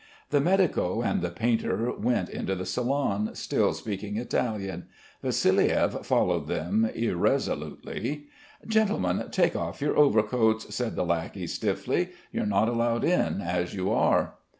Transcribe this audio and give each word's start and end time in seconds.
The 0.31 0.41
medico 0.41 1.03
and 1.03 1.21
the 1.21 1.29
painter 1.29 1.93
went 1.95 2.27
into 2.27 2.55
the 2.55 2.65
salon, 2.65 3.35
still 3.35 3.71
speaking 3.73 4.17
Italian. 4.17 4.85
Vassiliev 5.23 6.03
followed 6.03 6.47
them 6.47 6.85
irresolutely. 6.91 8.25
"Gentlemen, 8.65 9.23
take 9.29 9.55
off 9.55 9.79
your 9.79 9.95
overcoats," 9.95 10.73
said 10.73 10.95
the 10.95 11.05
lackey 11.05 11.45
stiffly. 11.45 12.09
"You're 12.31 12.47
not 12.47 12.67
allowed 12.67 13.03
in 13.03 13.41
as 13.41 13.75
you 13.75 13.91
are." 13.91 14.37